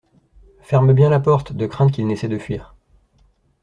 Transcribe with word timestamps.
Ferme 0.63 0.93
bien 0.93 1.11
la 1.11 1.19
porte 1.19 1.53
de 1.53 1.67
crainte 1.67 1.91
qu’il 1.91 2.07
n’essayent 2.07 2.27
de 2.31 2.39
fuir. 2.39 2.73